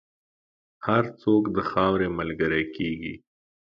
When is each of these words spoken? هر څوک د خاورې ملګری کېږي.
هر 0.87 1.03
څوک 1.21 1.43
د 1.55 1.57
خاورې 1.69 2.07
ملګری 2.19 2.63
کېږي. 2.75 3.13